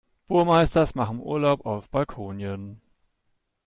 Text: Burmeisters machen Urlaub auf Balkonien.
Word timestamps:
Burmeisters 0.27 0.95
machen 0.95 1.19
Urlaub 1.19 1.63
auf 1.63 1.91
Balkonien. 1.91 2.81